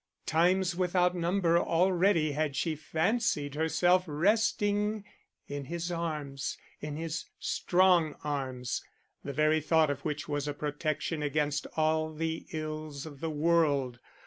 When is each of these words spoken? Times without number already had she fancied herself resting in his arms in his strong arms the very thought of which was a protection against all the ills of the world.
Times 0.25 0.75
without 0.75 1.15
number 1.15 1.59
already 1.59 2.31
had 2.31 2.55
she 2.55 2.75
fancied 2.75 3.53
herself 3.53 4.05
resting 4.07 5.05
in 5.47 5.65
his 5.65 5.91
arms 5.91 6.57
in 6.79 6.95
his 6.97 7.25
strong 7.37 8.15
arms 8.23 8.83
the 9.23 9.31
very 9.31 9.61
thought 9.61 9.91
of 9.91 10.01
which 10.03 10.27
was 10.27 10.47
a 10.47 10.55
protection 10.55 11.21
against 11.21 11.67
all 11.77 12.11
the 12.15 12.47
ills 12.51 13.05
of 13.05 13.19
the 13.19 13.29
world. 13.29 13.99